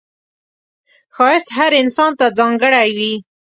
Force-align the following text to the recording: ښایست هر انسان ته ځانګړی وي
ښایست 1.15 1.49
هر 1.57 1.71
انسان 1.81 2.11
ته 2.19 2.25
ځانګړی 2.37 2.89
وي 2.97 3.13